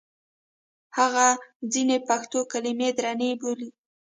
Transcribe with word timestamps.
هغه 0.97 1.27
ځینې 1.73 1.97
پښتو 2.07 2.39
کلمې 2.51 2.89
درنې 2.97 3.29
بولي. 3.41 3.69